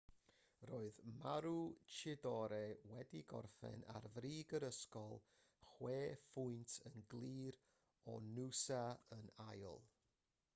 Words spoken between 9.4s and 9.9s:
ail